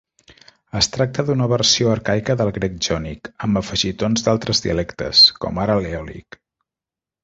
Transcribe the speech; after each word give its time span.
Es 0.79 0.87
tracta 0.95 1.25
d'una 1.27 1.49
versió 1.51 1.91
arcaica 1.97 2.37
del 2.41 2.51
grec 2.57 2.81
jònic, 2.89 3.31
amb 3.49 3.63
afegitons 3.65 4.29
d'altres 4.31 4.67
dialectes, 4.69 5.27
com 5.43 5.65
ara 5.69 5.81
l'eòlic. 5.87 6.45